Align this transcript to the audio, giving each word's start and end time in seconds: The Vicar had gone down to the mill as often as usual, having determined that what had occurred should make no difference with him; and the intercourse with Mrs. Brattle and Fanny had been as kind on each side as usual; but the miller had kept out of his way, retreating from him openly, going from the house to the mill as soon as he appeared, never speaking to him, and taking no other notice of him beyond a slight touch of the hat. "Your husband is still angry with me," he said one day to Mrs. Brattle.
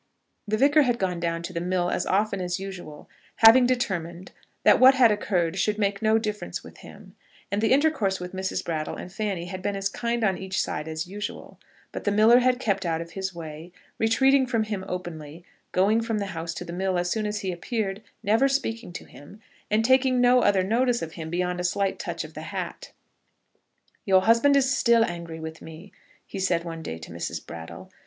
The 0.47 0.57
Vicar 0.57 0.81
had 0.81 0.97
gone 0.97 1.19
down 1.19 1.43
to 1.43 1.53
the 1.53 1.61
mill 1.61 1.91
as 1.91 2.07
often 2.07 2.41
as 2.41 2.59
usual, 2.59 3.07
having 3.35 3.67
determined 3.67 4.31
that 4.63 4.79
what 4.79 4.95
had 4.95 5.11
occurred 5.11 5.59
should 5.59 5.77
make 5.77 6.01
no 6.01 6.17
difference 6.17 6.63
with 6.63 6.77
him; 6.77 7.15
and 7.51 7.61
the 7.61 7.71
intercourse 7.71 8.19
with 8.19 8.33
Mrs. 8.33 8.65
Brattle 8.65 8.95
and 8.95 9.13
Fanny 9.13 9.45
had 9.45 9.61
been 9.61 9.75
as 9.75 9.89
kind 9.89 10.23
on 10.23 10.39
each 10.39 10.59
side 10.59 10.87
as 10.87 11.05
usual; 11.05 11.59
but 11.91 12.03
the 12.03 12.11
miller 12.11 12.39
had 12.39 12.59
kept 12.59 12.83
out 12.83 12.99
of 12.99 13.11
his 13.11 13.35
way, 13.35 13.71
retreating 13.99 14.47
from 14.47 14.63
him 14.63 14.83
openly, 14.87 15.45
going 15.71 16.01
from 16.01 16.17
the 16.17 16.25
house 16.33 16.55
to 16.55 16.65
the 16.65 16.73
mill 16.73 16.97
as 16.97 17.11
soon 17.11 17.27
as 17.27 17.41
he 17.41 17.51
appeared, 17.51 18.01
never 18.23 18.47
speaking 18.47 18.91
to 18.93 19.05
him, 19.05 19.39
and 19.69 19.85
taking 19.85 20.19
no 20.19 20.41
other 20.41 20.63
notice 20.63 21.03
of 21.03 21.11
him 21.13 21.29
beyond 21.29 21.59
a 21.59 21.63
slight 21.63 21.99
touch 21.99 22.23
of 22.23 22.33
the 22.33 22.41
hat. 22.49 22.91
"Your 24.03 24.21
husband 24.21 24.55
is 24.55 24.75
still 24.75 25.05
angry 25.05 25.39
with 25.39 25.61
me," 25.61 25.91
he 26.25 26.39
said 26.39 26.63
one 26.63 26.81
day 26.81 26.97
to 26.97 27.11
Mrs. 27.11 27.45
Brattle. 27.45 27.91